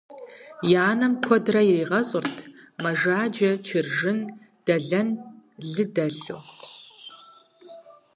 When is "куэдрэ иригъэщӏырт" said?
1.25-2.37